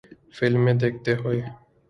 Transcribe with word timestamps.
فلمیں 0.35 0.73
دیکھتے 0.81 1.11
ہوئے 1.15 1.41